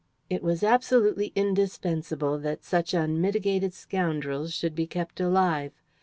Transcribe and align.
It 0.31 0.41
was 0.41 0.63
absolutely 0.63 1.31
indispensable 1.35 2.39
that 2.39 2.63
such 2.63 2.95
unmitigated 2.95 3.75
scoundrels 3.75 4.51
should 4.51 4.73
be 4.73 4.87
kept 4.87 5.19
alive. 5.19 5.73